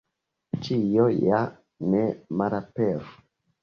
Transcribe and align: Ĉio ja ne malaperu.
Ĉio 0.67 1.05
ja 1.27 1.43
ne 1.93 2.05
malaperu. 2.43 3.19